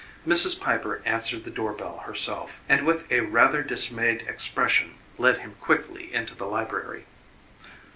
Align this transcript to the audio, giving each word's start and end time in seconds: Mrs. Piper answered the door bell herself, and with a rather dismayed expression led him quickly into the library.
Mrs. 0.27 0.59
Piper 0.59 0.99
answered 1.05 1.43
the 1.43 1.51
door 1.51 1.73
bell 1.73 1.99
herself, 2.07 2.59
and 2.67 2.87
with 2.87 3.05
a 3.11 3.19
rather 3.19 3.61
dismayed 3.61 4.23
expression 4.23 4.95
led 5.19 5.37
him 5.37 5.57
quickly 5.61 6.11
into 6.11 6.33
the 6.33 6.45
library. 6.47 7.05